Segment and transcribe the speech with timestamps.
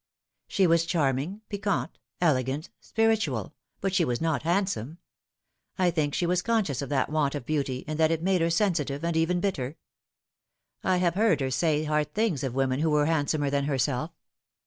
[0.47, 4.97] She was charming, piquant, elegant, spirituelle, but she was not handsome.
[5.77, 8.49] I think she was conscious cf that want of beauty, and that it made her
[8.49, 9.77] sensitive, and even bitter.
[10.83, 14.09] I have heard her say hard things of women who were handsonif r than herself.